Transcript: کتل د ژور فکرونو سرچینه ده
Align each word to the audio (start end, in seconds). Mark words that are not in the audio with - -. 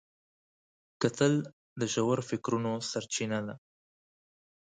کتل 1.01 1.33
د 1.79 1.81
ژور 1.93 2.17
فکرونو 2.29 2.73
سرچینه 2.89 3.39
ده 3.47 3.55